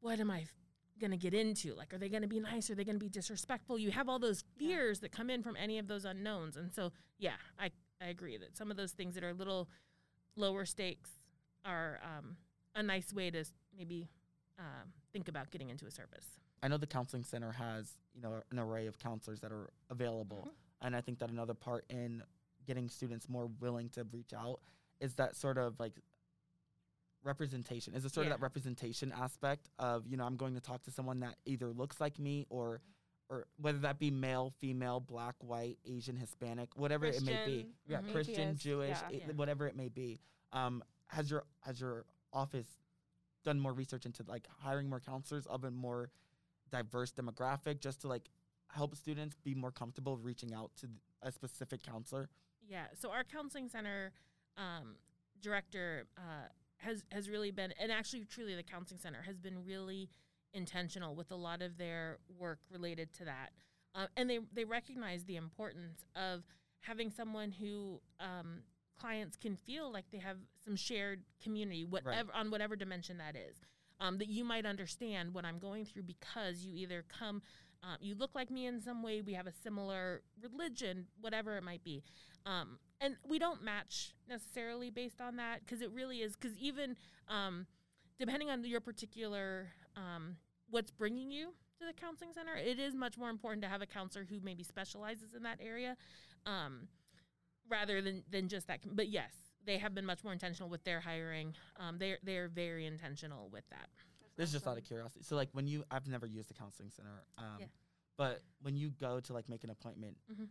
[0.00, 0.46] what am I
[1.00, 1.74] going to get into?
[1.74, 2.68] Like, are they going to be nice?
[2.70, 3.78] Are they going to be disrespectful?
[3.78, 4.68] You have all those Yeah.
[4.68, 6.56] fears that come in from any of those unknowns.
[6.56, 9.68] And so, yeah, I, I agree that some of those things that are a little
[10.34, 11.10] lower stakes
[11.64, 12.36] are um,
[12.74, 13.44] a nice way to
[13.76, 14.08] maybe
[14.58, 16.26] um, think about getting into a service.
[16.62, 20.48] I know the counseling center has, you know, an array of counselors that are available.
[20.80, 22.22] And I think that another part in
[22.66, 24.60] getting students more willing to reach out
[25.00, 25.92] is that sort of like
[27.24, 27.94] representation.
[27.94, 28.32] Is it sort Yeah.
[28.34, 31.72] of that representation aspect of, you know, I'm going to talk to someone that either
[31.72, 32.80] looks like me or
[33.30, 37.62] or whether that be male, female, black, white, Asian, Hispanic, whatever it may be.
[37.64, 38.12] Christian, Yeah, Mhm.
[38.12, 39.08] Christian, atheist, Jewish, yeah.
[39.10, 39.32] it- Yeah.
[39.32, 40.18] whatever it may be.
[40.52, 42.78] Um, has your has your office
[43.42, 46.10] done more research into like hiring more counselors of a more
[46.70, 48.28] diverse demographic just to like
[48.68, 50.88] help students be more comfortable reaching out to
[51.22, 52.28] a specific counselor?
[52.68, 52.86] Yeah.
[52.98, 54.12] So our counseling center
[54.56, 54.96] um,
[55.40, 60.10] director uh, has has really been, and actually, truly, the counseling center has been really
[60.54, 63.50] intentional with a lot of their work related to that.
[63.94, 66.44] Uh, and they, they recognize the importance of
[66.80, 68.62] having someone who um,
[68.98, 73.56] clients can feel like they have some shared community, whatever on whatever dimension that is.
[74.00, 77.42] Um, that you might understand what I'm going through because you either come,
[77.82, 81.64] uh, you look like me in some way, we have a similar religion, whatever it
[81.64, 82.04] might be.
[82.46, 86.96] Um, and we don't match necessarily based on that because it really is, because even
[87.28, 87.66] um,
[88.18, 90.36] depending on your particular, um,
[90.70, 93.86] what's bringing you to the counseling center, it is much more important to have a
[93.86, 95.96] counselor who maybe specializes in that area
[96.46, 96.88] um,
[97.68, 98.80] rather than, than just that.
[98.84, 99.32] But yes,
[99.68, 101.54] they have been much more intentional with their hiring.
[101.78, 103.88] Um, they're they're very intentional with that.
[104.36, 105.22] This is just out of curiosity.
[105.22, 107.22] So like when you, I've never used a counseling center.
[107.36, 107.66] Um, Yeah.
[108.16, 110.48] But when you go to like make an appointment, Mhm.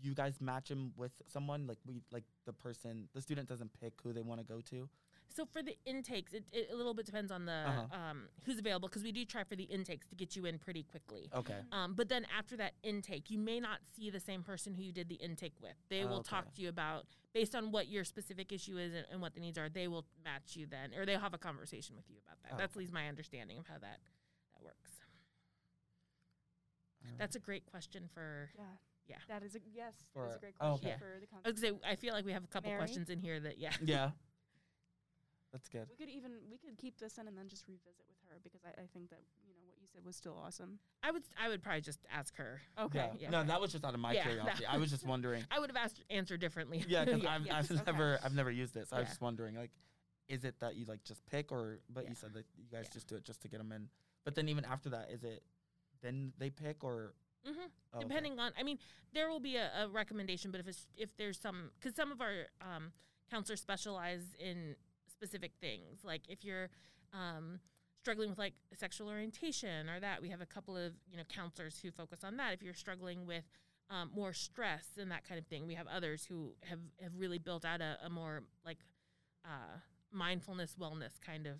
[0.00, 1.66] you guys match them with someone.
[1.66, 4.88] Like we, like the person, the student doesn't pick who they want to go to.
[5.36, 7.96] So for the intakes, it, it a little bit depends on the Uh-huh.
[7.96, 10.84] um, who's available because we do try for the intakes to get you in pretty
[10.84, 11.28] quickly.
[11.34, 11.58] Okay.
[11.72, 14.92] Um, but then after that intake, you may not see the same person who you
[14.92, 15.74] did the intake with.
[15.88, 19.20] They will talk to you about based on what your specific issue is and, and
[19.20, 19.68] what the needs are.
[19.68, 22.52] They will match you then, or they'll have a conversation with you about that.
[22.54, 23.98] Oh, That's at least my understanding of how that
[24.52, 25.00] that works.
[27.04, 27.18] Alright.
[27.18, 28.50] That's a great question for.
[28.56, 28.62] Yeah.
[29.06, 29.16] Yeah.
[29.28, 29.94] That is a yes.
[30.14, 30.98] that is For- a great oh, question okay.
[30.98, 32.78] for the I was say, I feel like we have a couple Mary?
[32.80, 33.72] questions in here that yeah.
[33.84, 34.10] yeah.
[35.54, 35.86] That's good.
[35.88, 38.60] We could even we could keep this in and then just revisit with her because
[38.66, 40.80] I, I think that you know what you said was still awesome.
[41.00, 42.60] I would I would probably just ask her.
[42.76, 42.98] Okay.
[42.98, 43.12] Yeah.
[43.20, 43.30] yeah.
[43.30, 44.64] No, that was just out of my Yeah, curiosity.
[44.64, 45.44] that- I was just wondering.
[45.52, 46.84] I would have asked answered differently.
[46.88, 47.70] Yeah, because Yeah, I've, yes.
[47.70, 47.82] I've okay.
[47.92, 49.70] never I've never used it, so I was just wondering like,
[50.28, 51.78] is it that you like just pick or?
[51.88, 52.10] But Yeah.
[52.10, 52.94] you said that you guys Yeah.
[52.94, 53.88] just do it just to get them in.
[54.24, 55.44] But then even after that, is it
[56.02, 57.14] then they pick or?
[57.46, 57.52] hmm
[57.92, 58.08] oh, okay.
[58.08, 58.78] depending on i mean
[59.12, 62.22] there will be a, a recommendation but if it's if there's some because some of
[62.22, 62.90] our um,
[63.30, 64.74] counselors specialize in
[65.24, 66.68] specific things like if you're
[67.14, 67.58] um,
[68.02, 71.78] struggling with like sexual orientation or that we have a couple of you know counselors
[71.82, 73.44] who focus on that if you're struggling with
[73.90, 77.38] um, more stress and that kind of thing we have others who have, have really
[77.38, 78.78] built out a, a more like
[79.44, 79.78] uh,
[80.12, 81.54] mindfulness wellness kind of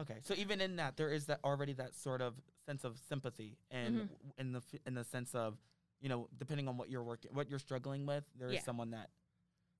[0.00, 3.58] Okay, so even in that, there is that already that sort of sense of sympathy,
[3.72, 4.08] and Mhm.
[4.38, 5.58] in the in the sense of,
[6.00, 8.60] you know, depending on what you're working, what you're struggling with, there is Yeah.
[8.60, 9.10] someone that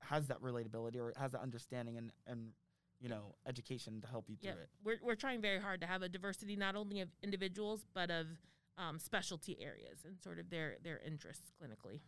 [0.00, 2.52] has that relatability or has that understanding and and
[3.00, 4.68] you know education to help you through yeah it.
[4.84, 8.26] we're, we're trying very hard to have a diversity not only of individuals but of
[8.76, 12.00] um, specialty areas and sort of their their interests clinically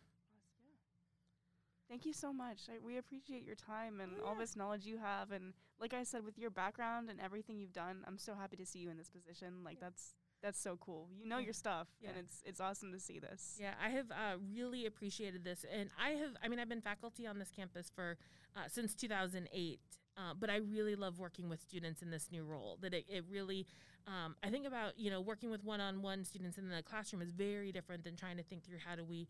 [1.89, 2.61] Thank you so much.
[2.69, 5.31] I, we appreciate your time and all this knowledge you have.
[5.33, 8.65] And like I said, with your background and everything you've done, I'm so happy to
[8.65, 9.55] see you in this position.
[9.65, 11.09] Like that's that's so cool.
[11.19, 11.43] You know Yeah.
[11.45, 13.57] your stuff, and it's it's awesome to see this.
[13.59, 17.27] yeah i have uh, really appreciated this and i have i mean i've been faculty
[17.27, 18.17] on this campus for
[18.55, 19.79] uh, since 2008
[20.17, 23.23] uh, but i really love working with students in this new role that it, it
[23.29, 23.65] really
[24.07, 27.71] um, i think about you know working with one-on-one students in the classroom is very
[27.71, 29.27] different than trying to think through how do we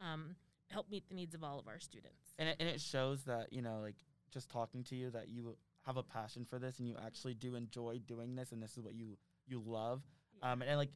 [0.00, 0.34] um,
[0.70, 3.52] help meet the needs of all of our students And it, and it shows that
[3.52, 3.96] you know like
[4.32, 7.54] just talking to you that you have a passion for this and you actually do
[7.54, 9.16] enjoy doing this and this is what you
[9.46, 10.02] you love.
[10.40, 10.52] Yeah.
[10.52, 10.90] Um, and, like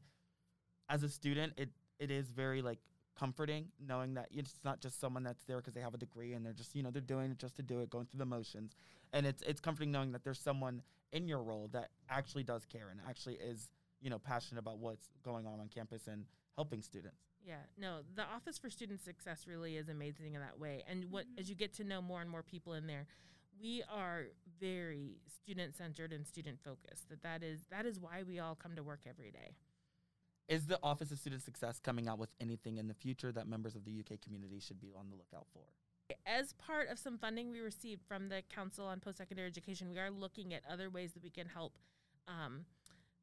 [0.89, 2.79] as a student, it it is very like
[3.19, 6.45] comforting knowing that it's not just someone that's there because they have a degree and
[6.45, 8.77] they're just you know they're doing it just to do it, going through the motions.
[9.13, 12.89] And it's it's comforting knowing that there's someone in your role that actually does care
[12.91, 16.25] and actually is you know passionate about what's going on on campus and
[16.57, 17.23] helping students.
[17.47, 20.83] Yeah, no, the Office for Student Success really is amazing in that way.
[20.89, 21.39] And what Mhm.
[21.41, 23.07] as you get to know more and more people in there,
[23.61, 24.27] we are
[24.59, 27.09] very student centered and student focused.
[27.09, 29.55] That that is that is why we all come to work every day.
[30.49, 33.75] Is the Office of Student Success coming out with anything in the future that members
[33.75, 35.63] of the UK community should be on the lookout for?
[36.25, 39.99] As part of some funding we received from the Council on Post Secondary Education, we
[39.99, 41.73] are looking at other ways that we can help
[42.29, 42.65] um,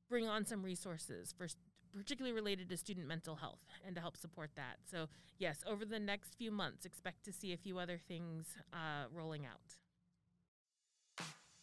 [0.09, 1.47] bring on some resources for
[1.95, 4.77] particularly related to student mental health and to help support that.
[4.89, 5.07] So
[5.38, 9.45] yes, over the next few months, expect to see a few other things uh, rolling
[9.45, 9.75] out.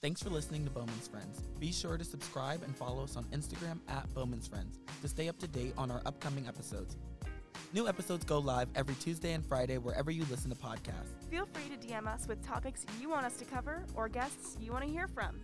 [0.03, 1.43] Thanks for listening to Bowman's Friends.
[1.59, 5.39] Be sure to subscribe and follow us on Instagram at Bowman's Friends to stay up
[5.41, 6.97] to date on our upcoming episodes.
[7.75, 11.29] New episodes go live every Tuesday and Friday wherever you listen to podcasts.
[11.31, 14.73] Feel free to DM us with topics you want us to cover or guests you
[14.73, 15.39] want to hear from.